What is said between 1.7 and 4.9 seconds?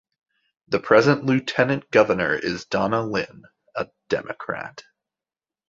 governor is Donna Lynne, a Democrat.